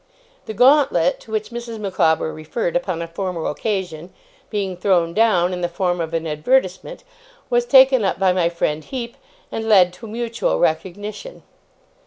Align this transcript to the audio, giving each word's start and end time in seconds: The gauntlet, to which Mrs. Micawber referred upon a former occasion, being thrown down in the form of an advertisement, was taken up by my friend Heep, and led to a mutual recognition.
The 0.47 0.55
gauntlet, 0.55 1.19
to 1.19 1.31
which 1.31 1.51
Mrs. 1.51 1.77
Micawber 1.79 2.33
referred 2.33 2.75
upon 2.75 3.03
a 3.03 3.07
former 3.07 3.45
occasion, 3.45 4.11
being 4.49 4.75
thrown 4.75 5.13
down 5.13 5.53
in 5.53 5.61
the 5.61 5.69
form 5.69 6.01
of 6.01 6.11
an 6.15 6.25
advertisement, 6.25 7.03
was 7.51 7.65
taken 7.67 8.03
up 8.03 8.17
by 8.17 8.33
my 8.33 8.49
friend 8.49 8.83
Heep, 8.83 9.15
and 9.51 9.69
led 9.69 9.93
to 9.93 10.07
a 10.07 10.09
mutual 10.09 10.57
recognition. 10.57 11.43